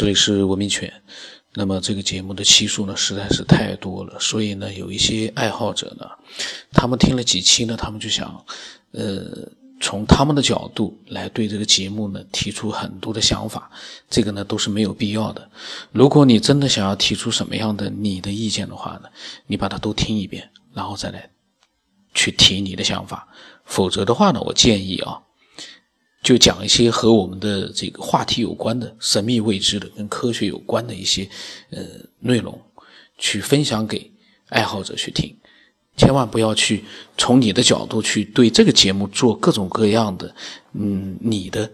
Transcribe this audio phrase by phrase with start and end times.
[0.00, 0.90] 这里是文明犬。
[1.52, 6.06] 那么这个节目的期数呢实在是太多了，所以呢有一些爱好者呢，
[6.72, 8.42] 他们听了几期呢，他们就想，
[8.92, 9.46] 呃，
[9.78, 13.70] 从他们的角度来对这个节目呢提出很多的想法，
[14.08, 15.50] 这个呢都是没有必要的。
[15.92, 19.10] 如果你真的想要提出什么样的你的意见的话呢，
[19.46, 21.28] 你把它都听一遍，然后再来
[22.14, 23.28] 去提你的想法。
[23.66, 25.20] 否则的话呢，我建议啊。
[26.22, 31.26] 就讲一些和我们的这个话题有关的、神秘未知的、跟科学有关的一些
[31.70, 31.78] 呃
[32.18, 32.60] 内容，
[33.16, 34.10] 去分享给
[34.50, 35.34] 爱好者去听。
[35.96, 36.84] 千万不要去
[37.16, 40.34] 从你的角度去对这个节目做各种各样的
[40.74, 41.70] 嗯你的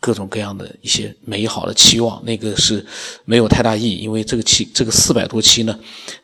[0.00, 2.84] 各种各样的一些美好的期望，那个是
[3.24, 3.98] 没有太大意义。
[3.98, 5.78] 因为这个期这个四百多期呢，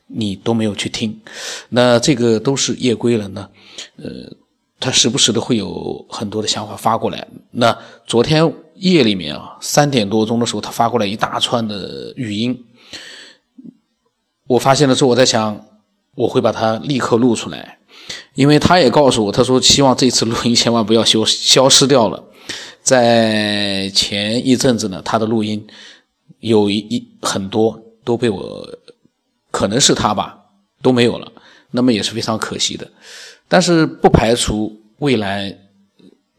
[0.08, 1.20] 你都没有去听，
[1.68, 3.48] 那这个都是夜归了呢，
[3.96, 4.36] 呃。
[4.80, 7.28] 他时不时的会有很多的想法发过来。
[7.50, 7.76] 那
[8.06, 12.66] 昨天夜里面啊，三点多钟的时候，他发过来一大串的语音。
[14.46, 15.64] 我发现了之后，我在想，
[16.16, 17.78] 我会把它立刻录出来，
[18.34, 22.24] 因为他也告诉我，他说希望这次录音千万不要消消失掉了。
[22.82, 25.64] 在前一阵子呢，他的录音
[26.40, 28.66] 有一一很多都被我，
[29.50, 30.38] 可能是他吧，
[30.82, 31.30] 都没有了，
[31.70, 32.90] 那么也是非常可惜的。
[33.48, 35.58] 但是不排除未来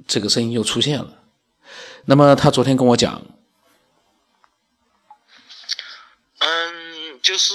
[0.08, 1.24] 这个声音又出现了。
[2.06, 3.22] 那么他昨天跟我讲，
[6.40, 7.54] 嗯，就是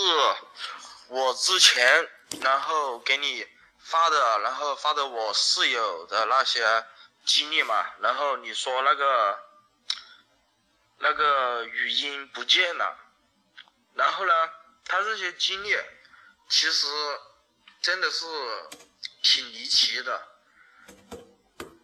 [1.09, 2.09] 我之前
[2.41, 3.45] 然后给你
[3.79, 6.85] 发的，然后发的我室友的那些
[7.25, 9.39] 经历嘛，然后你说那个
[11.01, 12.97] 那个语音不见了，
[13.95, 14.33] 然后呢，
[14.85, 15.71] 他这些经历
[16.49, 16.87] 其实
[17.87, 18.27] 真的是。
[19.23, 20.29] 挺离奇的，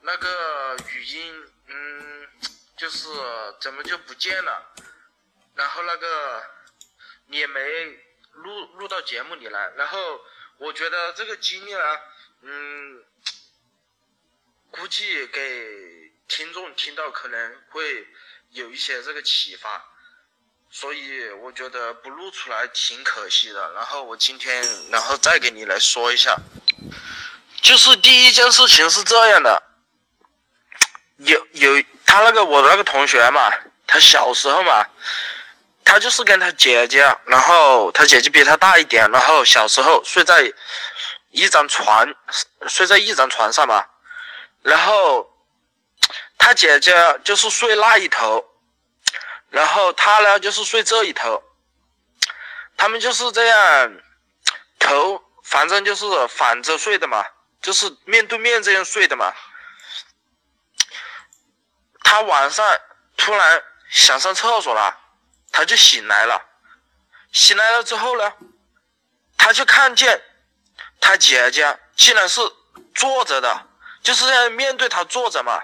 [0.03, 2.29] 那个语音，嗯，
[2.77, 3.09] 就是
[3.61, 4.75] 怎么就不见了？
[5.57, 6.45] 然后那个
[7.27, 8.01] 也没
[8.33, 9.73] 录录到节目里来。
[9.77, 10.25] 然后
[10.59, 12.01] 我觉得这个经历呢，
[12.43, 13.05] 嗯，
[14.71, 18.07] 估计给听众听到可能会
[18.51, 19.92] 有一些这个启发，
[20.75, 23.73] 所以我觉得不录出来挺可惜的。
[23.75, 26.35] 然后我今天然后再给你来说一下。
[27.61, 29.63] 就是第一件事情是这样的，
[31.19, 33.53] 有有他那个我的那个同学嘛，
[33.87, 34.85] 他小时候嘛，
[35.85, 40.53] 他就是跟他姐姐，然后他姐姐比他大一点，然后小时候睡在
[41.31, 42.13] 一张床，
[42.67, 43.85] 睡在一张床上嘛，
[44.63, 45.31] 然后
[46.39, 48.45] 他姐姐就是睡那一头，
[49.73, 51.43] 后他呢就是睡这一头，
[52.77, 53.93] 他们就是这样，
[54.79, 57.25] 头反正就是反着睡的嘛。
[57.61, 59.33] 就是面对面这样睡的嘛。
[62.03, 62.79] 他晚上
[63.17, 64.99] 突然想上厕所了，
[65.53, 66.45] 他就醒来了。
[67.31, 68.33] 醒来了之后呢，
[69.39, 70.23] 他就看见
[71.01, 72.41] 他姐姐竟然是
[72.97, 73.69] 坐着的，
[74.03, 75.63] 就是这样面对他坐着嘛。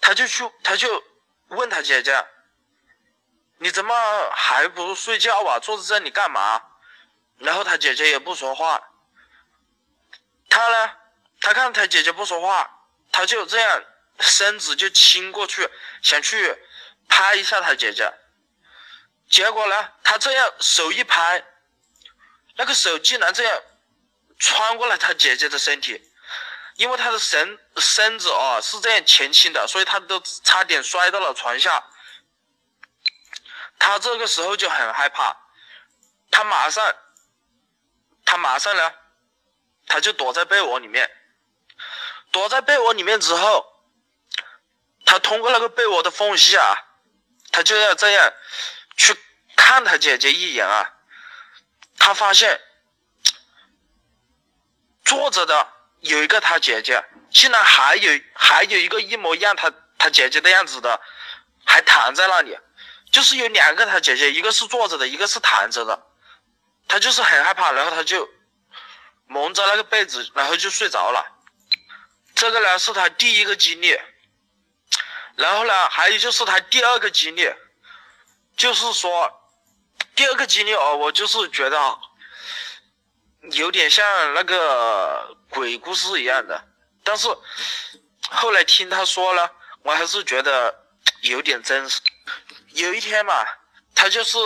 [0.00, 1.04] 他就去，他就
[1.48, 2.26] 问他姐姐
[3.58, 3.94] ：“你怎么
[4.34, 5.58] 还不睡觉啊？
[5.58, 6.62] 坐在这里干嘛？”
[7.38, 8.90] 然后他姐姐也不说话。
[10.48, 10.92] 他呢？
[11.40, 12.68] 他看他姐姐不说话，
[13.12, 13.84] 他就这样
[14.18, 15.70] 身子就亲过去，
[16.02, 16.58] 想去
[17.08, 18.12] 拍一下他姐姐。
[19.30, 21.44] 结果呢，他这样手一拍，
[22.56, 23.62] 那个手竟然这样
[24.36, 26.07] 穿过了他姐姐的身体，
[26.78, 31.84] 因为他的身身子哦是这样前倾的，所以他都差点摔到了床下。
[33.78, 35.36] 他这个时候就很害怕，
[36.30, 36.96] 他马上，
[38.24, 38.94] 他马上呢。
[39.90, 41.10] 他就躲在被窝里面，
[42.30, 43.64] 躲在被窝里面之后，
[45.06, 46.84] 他通过那个被窝的缝隙啊，
[47.52, 48.34] 他就要这样
[48.98, 49.18] 去
[49.56, 50.92] 看他姐姐一眼啊。
[51.98, 52.60] 他发现
[55.06, 61.00] 坐着的有一个他姐姐，竟然还有还有一个一模一样他他姐姐的样子的，
[61.64, 62.58] 还躺在那里，
[63.10, 66.06] 就是有两个他姐姐，一个是坐着的，一个是躺着的。
[66.86, 68.28] 他就是很害怕，然后他就。
[69.30, 71.22] 蒙着那个被子，然后就睡着了。
[72.34, 73.94] 这个呢是他第一个经历，
[75.36, 77.46] 然后呢还有就是他第二个经历，
[78.56, 79.30] 就是说
[80.14, 81.78] 第二个经历哦，我就是觉得
[83.52, 84.04] 有点像
[84.34, 86.64] 那个鬼故事一样的，
[87.04, 87.28] 但是
[88.30, 89.50] 后来听他说了，
[89.82, 90.84] 我还是觉得
[91.22, 92.00] 有点真实。
[92.70, 93.32] 有一天嘛，
[93.94, 94.38] 他就是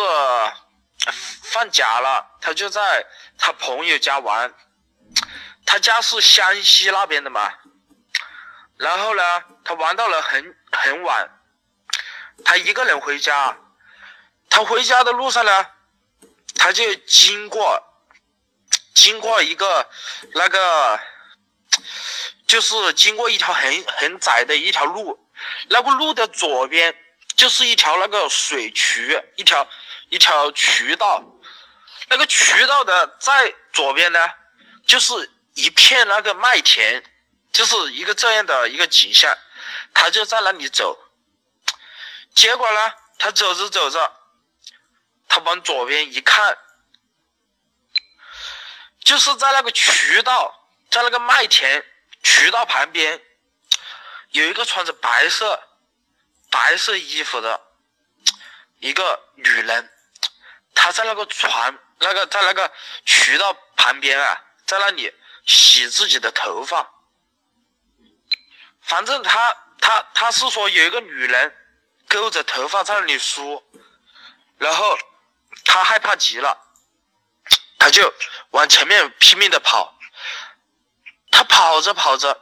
[1.43, 3.06] 放假了，他就在
[3.39, 4.55] 他朋友家玩。
[5.65, 7.50] 他家是湘西那边的嘛，
[8.77, 9.23] 然后呢，
[9.65, 11.31] 他玩到了很很晚，
[12.44, 13.56] 他一个人回家，
[14.50, 15.67] 他回家的路上呢，
[16.56, 17.83] 他就经过，
[18.94, 19.89] 经过一个
[20.35, 21.00] 那个，
[22.47, 25.19] 就是经过一条很很窄的一条路，
[25.69, 26.94] 那个路的左边
[27.37, 29.69] 就是一条那个水渠，一条
[30.11, 31.23] 一条渠道，
[32.09, 34.19] 那个渠道的在左边呢，
[34.87, 37.03] 就是一片那个麦田，
[37.53, 39.37] 就是一个这样的一个景象，
[39.94, 40.99] 他就在那里走。
[42.35, 44.12] 结果呢，他走着走着，
[45.29, 46.56] 他往左边一看，
[49.12, 50.59] 就是在那个渠道，
[50.91, 51.85] 在那个麦田
[52.23, 53.20] 渠道旁边，
[54.31, 55.62] 有一个穿着白色
[56.50, 57.61] 白色衣服的
[58.79, 59.93] 一个女人，
[60.75, 62.73] 她在那个船那个在那个
[63.05, 65.12] 渠道旁边啊，在那里
[65.44, 66.91] 洗自己的头发。
[68.81, 71.55] 反正她、她、她是说有一个女人。
[72.08, 73.62] 勾着头发在那里梳，
[74.58, 74.99] 然后
[75.65, 76.58] 她害怕极了，
[77.82, 78.14] 他就
[78.50, 79.93] 往前面拼命的跑。
[81.32, 82.40] 他跑着跑着，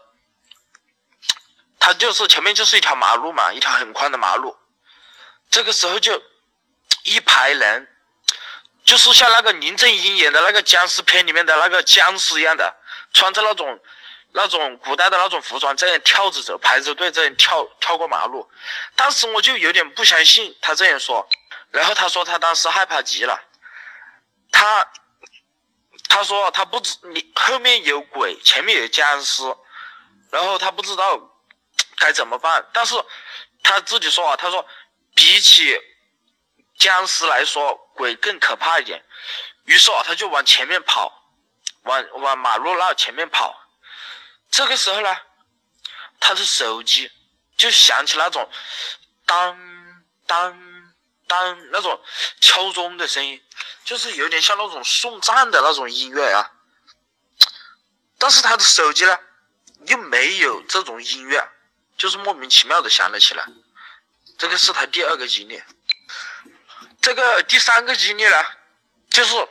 [1.78, 4.54] 他就是前面就是一条马路嘛，一条很宽的马路。
[5.50, 6.22] 这个时候就
[7.04, 7.88] 一排人，
[8.84, 12.76] 就是像那个林正英演的那个僵尸片里面的那个僵尸一样的，
[13.14, 13.80] 穿着那种。
[14.32, 18.48] 那种古代的那种服装，这样跳着走，排着队这样跳跳过马路。
[18.94, 21.28] 当时我就有点不相信他这样说，
[21.72, 23.42] 然后他说他当时害怕极了，
[24.52, 24.86] 他
[26.10, 29.44] 他说他不知你后面有鬼，前面有僵尸，
[30.30, 31.18] 然后他不知道
[31.96, 32.68] 该怎么办。
[32.72, 32.96] 但是
[33.62, 34.66] 他自己说啊，他说
[35.14, 35.80] 比起
[36.76, 39.02] 僵尸来说，鬼更可怕一点。
[39.66, 41.12] 于是啊，他就往前面跑，
[41.84, 43.56] 往往马路那前面跑。
[44.50, 45.16] 这个时候呢，
[46.18, 47.08] 他的手机
[47.56, 48.50] 就响起那种
[49.26, 50.69] 当当
[51.30, 52.02] 当那种
[52.40, 53.40] 敲钟的声音，
[53.84, 56.50] 就是有点像那种送葬的那种音乐啊。
[58.18, 59.16] 但是他的手机呢，
[59.86, 61.48] 又没有这种音乐，
[61.96, 63.46] 就是莫名其妙的响了起来。
[64.38, 65.62] 这个是他第二个经历。
[67.00, 68.44] 这个第三个经历呢，
[69.10, 69.48] 就是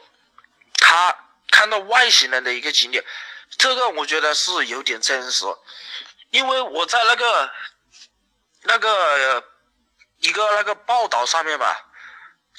[0.73, 1.15] 他
[1.49, 3.01] 看到外星人的一个经历。
[3.57, 5.45] 这个我觉得是有点真实，
[6.31, 7.51] 因为我在那个
[8.63, 9.48] 那个
[10.19, 11.85] 一个那个报道上面吧，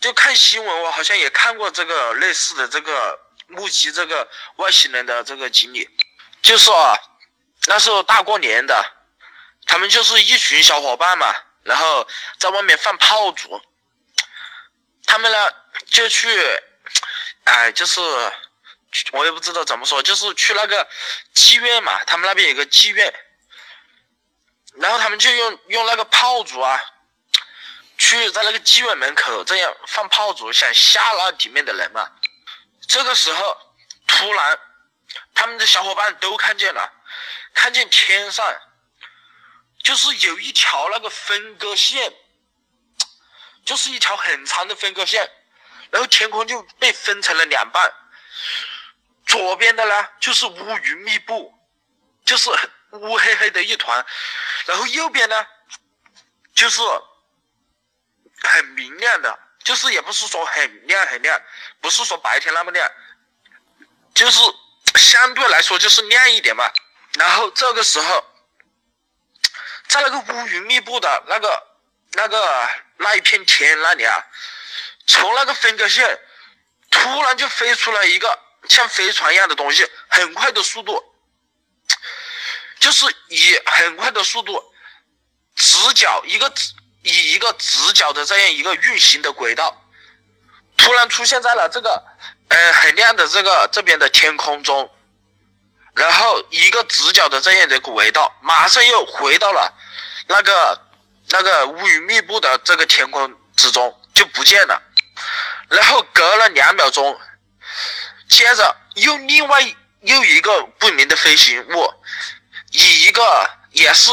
[0.01, 5.89] 就看新闻，我好像也看过这个类似的这个目击这个外星人的这个经历，
[6.43, 6.95] 就是啊，
[7.67, 8.85] 那时候大过年的，
[9.67, 11.35] 他们就是一群小伙伴嘛，
[11.65, 12.07] 然后
[12.39, 13.61] 在外面放炮竹，
[15.07, 15.39] 他们呢
[15.87, 16.29] 就去，
[17.45, 18.01] 哎，就是。
[19.13, 20.89] 我也不知道怎么说，就是去那个
[21.33, 23.15] 妓院嘛，他们那边有个妓院，
[24.79, 26.83] 然后他们就用用那个炮竹啊，
[28.01, 32.11] 去在那个妓院门口这样放炮竹，想吓那里面的人嘛。
[32.89, 33.57] 这个时候，
[34.07, 34.59] 突然，
[35.35, 36.91] 他们的小伙伴都看见了，
[37.53, 38.43] 看见天上
[39.85, 42.11] 就是有一条那个分割线，
[43.67, 45.31] 就是一条很长的分割线，
[45.91, 47.93] 然后天空就被分成了两半。
[49.27, 51.55] 左边的呢，就是乌云密布，
[52.25, 52.51] 就是
[52.93, 54.05] 乌黑黑的一团，
[54.65, 55.47] 然后右边呢，
[56.55, 56.81] 就是
[58.43, 61.41] 很明亮的，就是也不是说很亮很亮，
[61.81, 62.91] 不是说白天那么亮，
[64.15, 64.41] 就是
[64.97, 66.71] 相对来说就是亮一点嘛。
[67.15, 68.25] 然后这个时候，
[69.89, 71.67] 在那个乌云密布的那个
[72.13, 72.69] 那个
[72.99, 74.17] 那一片天那里啊，
[75.07, 76.21] 从那个分割线
[76.91, 78.39] 突然就飞出来一个。
[78.69, 81.03] 像飞船一样的东西，很快的速度，
[82.79, 84.63] 就是以很快的速度，
[85.57, 86.53] 直角一个
[87.03, 89.85] 以一个直角的这样一个运行的轨道，
[90.77, 92.03] 突然出现在了这个
[92.49, 94.91] 呃很亮的这个这边的天空中，
[95.95, 99.73] 然后一个直角的这样的轨道，马上又回到了
[100.27, 100.81] 那个
[101.29, 104.83] 那个乌云密布的这个天空之中就不见了，
[105.69, 107.19] 然后隔了两秒钟。
[108.29, 109.61] 接着又另外
[110.03, 111.93] 又一个不明的飞行物，
[112.71, 114.13] 以一个也是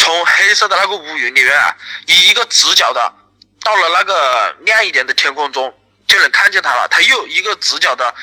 [0.00, 1.76] 从黑色的那个乌云里面啊，
[2.06, 3.14] 以一个直角的
[3.62, 5.72] 到了那个亮一点的天空中，
[6.06, 6.88] 就能看见它了。
[6.88, 8.14] 它又一个直角的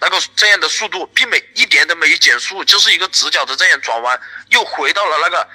[0.00, 5.48] 那个这样的速度，并没一点都没有减速，就是一个直角的这样转弯，又回到了那个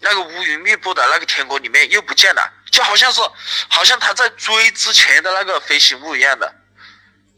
[0.00, 3.20] 那个乌云密布的那个天空里面，又不见了，就好像是
[3.68, 6.52] 好像它在追之前的那个飞行物一样的。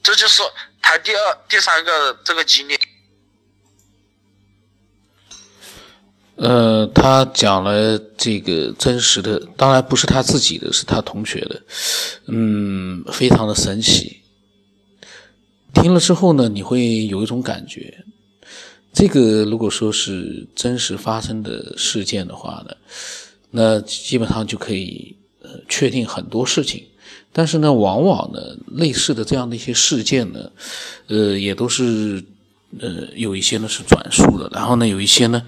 [0.03, 0.43] 这就是
[0.81, 2.78] 他第二、第三个这个经历。
[6.39, 11.61] 呃，他讲了这个真实的，当然不是他自己的，是他同学的，
[12.27, 14.19] 嗯，非常的神奇。
[15.75, 18.05] 听了之后呢，你会有一种感觉，
[18.93, 22.75] 这个如果说是真实发生的事件的话呢，
[23.51, 25.17] 那基本上就可以
[25.69, 26.85] 确定很多事情。
[27.33, 30.49] 但是呢，往往呢，类似的这样的一些事件呢，
[31.09, 32.23] 呃，也都是。
[32.81, 35.43] 呃，有一些呢是转述的，然后呢，有一些呢，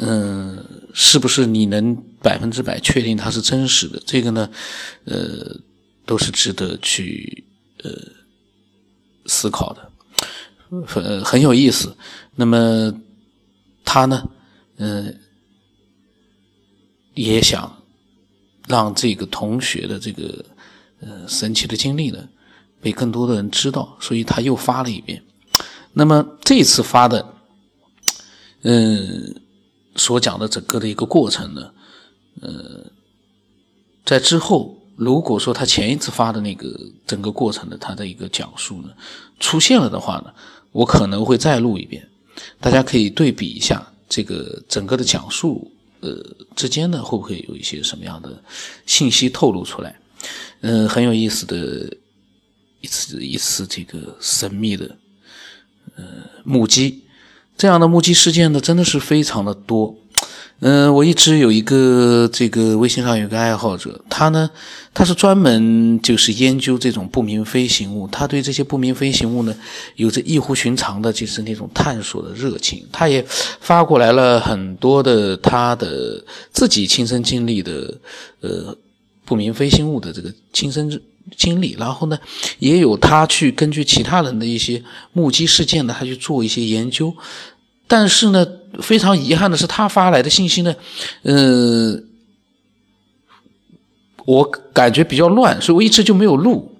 [0.00, 0.64] 嗯，
[0.94, 4.00] 是不是你能百分之百确定它是真实的？
[4.06, 4.48] 这个呢，
[5.04, 5.56] 呃，
[6.06, 7.44] 都是值得去
[7.82, 7.90] 呃
[9.26, 9.90] 思考的，
[10.86, 11.96] 很很有意思。
[12.34, 12.92] 那么
[13.84, 14.28] 他呢，
[14.76, 15.18] 嗯，
[17.14, 17.82] 也想
[18.68, 20.44] 让这个同学的这个
[21.00, 22.28] 呃神奇的经历呢，
[22.80, 25.22] 被更多的人知道，所以他又发了一遍。
[25.92, 27.34] 那么这次发的，
[28.62, 29.34] 嗯，
[29.98, 31.70] 所讲的整个的一个过程呢，
[32.40, 32.86] 呃，
[34.06, 36.74] 在之后，如果说他前一次发的那个
[37.06, 38.88] 整个过程的他的一个讲述呢
[39.38, 40.32] 出现了的话呢，
[40.72, 42.08] 我可能会再录一遍，
[42.60, 46.24] 大家可以对比一下这个整个的讲述，呃，
[46.56, 48.42] 之间呢会不会有一些什么样的
[48.86, 50.00] 信息透露出来？
[50.60, 51.92] 嗯，很有意思的
[52.80, 54.96] 一次一次这个神秘的。
[55.96, 56.04] 呃，
[56.44, 57.02] 目击
[57.58, 59.96] 这样的目击事件呢，真的是非常的多。
[60.60, 64.48] 嗯，我一直有一个这个微信上有个爱好者，他呢，
[64.94, 69.54] 他是专门就是研究这种不明飞行物，他对这些不明飞行物呢，
[69.96, 72.84] 有着异乎寻常的，就是那种探索的热情。
[72.92, 73.24] 他也
[73.60, 77.94] 发过来了很多的他的自己亲身经历的，
[78.40, 78.76] 呃，
[79.24, 81.00] 不明飞行物的这个亲身。
[81.36, 82.18] 经历，然后呢，
[82.58, 84.82] 也有他去根据其他人的一些
[85.12, 87.14] 目击事件呢，他去做一些研究。
[87.86, 88.46] 但是呢，
[88.80, 90.76] 非常遗憾的是，他发来的信息呢，
[91.22, 92.06] 嗯，
[94.26, 96.74] 我感觉比较乱，所以我一直就没有录。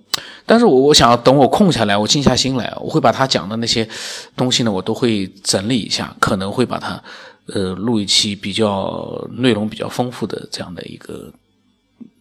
[0.45, 3.87] 但是我我想等我空下来，我静下心来，我会把他讲的那些
[4.35, 7.03] 东西呢，我都会整理一下，可能会把它
[7.47, 11.33] 呃录一期比较内容比较丰富的这样的一个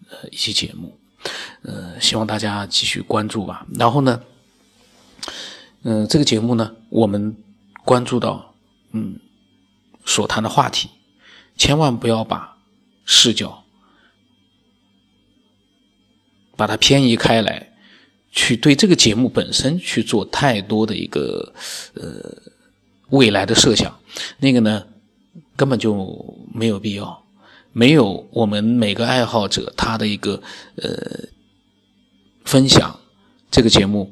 [0.10, 0.97] 呃一期节目。
[1.64, 3.66] 呃，希望大家继续关注吧。
[3.78, 4.22] 然后呢，
[5.84, 7.36] 嗯，这个节目呢，我们
[7.84, 8.54] 关注到，
[8.92, 9.20] 嗯，
[10.06, 10.90] 所谈的话题，
[11.58, 12.58] 千万不要把
[13.06, 13.64] 视角
[16.56, 17.74] 把它偏移开来，
[18.32, 21.54] 去对这个节目本身去做太多的一个
[21.96, 22.04] 呃
[23.10, 24.00] 未来的设想，
[24.40, 24.88] 那个呢，
[25.56, 27.24] 根本就没有必要。
[27.78, 30.42] 没有我们每个爱好者他的一个
[30.78, 31.30] 呃
[32.44, 33.00] 分享，
[33.52, 34.12] 这个节目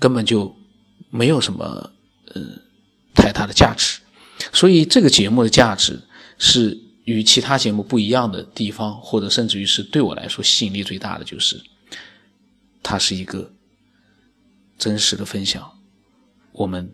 [0.00, 0.52] 根本就
[1.10, 1.92] 没有什么
[2.34, 2.42] 呃
[3.14, 4.00] 太大的价值，
[4.52, 6.02] 所以这个节目的价值
[6.38, 11.62] 是与其他节目不一样的地方，或者甚至于是对我来说吸引力最大的就是，
[12.82, 13.52] 它是一个
[14.76, 15.70] 真实的分享，
[16.50, 16.92] 我们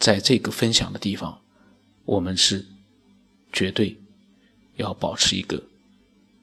[0.00, 1.40] 在这个分享的地方，
[2.04, 2.66] 我们是
[3.52, 3.96] 绝对。
[4.80, 5.62] 要保持一个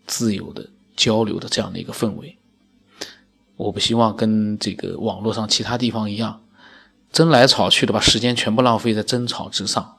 [0.06, 2.38] 自由的交流的这样的一个氛围，
[3.56, 6.42] 我不希望跟这个网络上其他地方一样，
[7.12, 9.98] 争来吵去的，把时间全部浪费在争吵之上，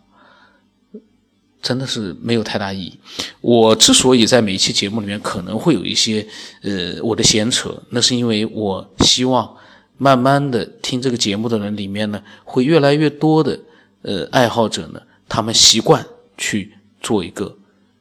[1.61, 2.99] 真的是没有太大意义。
[3.41, 6.27] 我之所以在每一期节目里面可能会有一些
[6.63, 9.57] 呃我的闲扯，那是因为我希望
[9.97, 13.59] 慢慢的听这个节目的人里面呢，会越来越多的
[14.03, 17.57] 呃爱好者呢，他们习惯去做一个。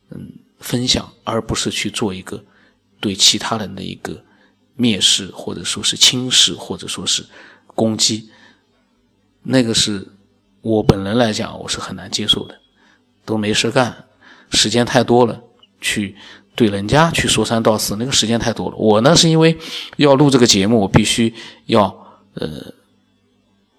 [0.10, 2.42] 嗯，分享，而不是去做一个
[3.02, 4.24] 对其他人的一个
[4.78, 7.26] 蔑视，或者说是轻视，或者说是
[7.76, 8.30] 攻击。
[9.44, 10.08] 那个是
[10.62, 12.58] 我本人来讲，我是很难接受的。
[13.26, 14.06] 都没事干，
[14.50, 15.42] 时间太多了，
[15.82, 16.16] 去
[16.56, 18.78] 对人家去说三道四，那个时间太多了。
[18.78, 19.58] 我呢，是因为
[19.98, 21.34] 要录这个节目，我必须
[21.66, 21.84] 要
[22.36, 22.74] 呃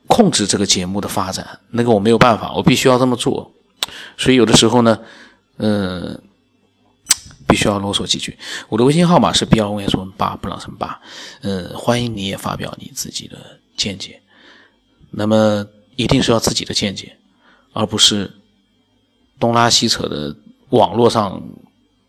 [0.06, 3.50] 控制这个节目的发展，那个我没有办法，我必须要这么做。
[4.18, 4.99] 所以有的时候呢。
[5.59, 6.21] 嗯，
[7.47, 8.37] 必须要啰嗦几句。
[8.69, 11.00] 我的微信号码是 B 二五 S 八不让什么八。
[11.43, 13.37] 嗯，欢迎你也发表你自己的
[13.77, 14.21] 见解。
[15.11, 17.17] 那么一定是要自己的见解，
[17.73, 18.31] 而不是
[19.38, 20.37] 东拉西扯的
[20.71, 21.43] 网络上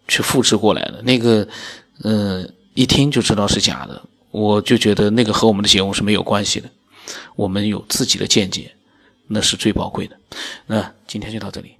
[0.07, 1.01] 去复制过来的。
[1.01, 1.47] 那个，
[2.03, 4.01] 嗯，一听就知道是假的。
[4.31, 6.69] 我就觉得那个和我们的节目是没有关系的。
[7.35, 8.75] 我们有自己的见解，
[9.27, 10.15] 那是最宝贵的。
[10.67, 11.75] 那今天就到这里。